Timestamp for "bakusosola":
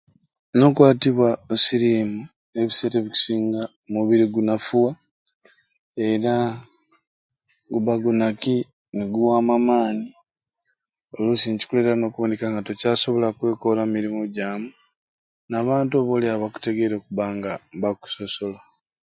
17.81-18.59